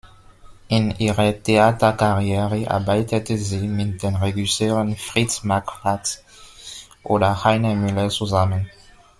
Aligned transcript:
In 0.69 0.95
ihrer 0.97 1.43
Theaterkarriere 1.43 2.67
arbeitete 2.71 3.37
sie 3.37 3.67
mit 3.67 4.01
den 4.01 4.15
Regisseuren 4.15 4.95
Fritz 4.97 5.43
Marquardt 5.43 6.23
oder 7.03 7.43
Heiner 7.43 7.75
Müller 7.75 8.09
zusammen. 8.09 8.67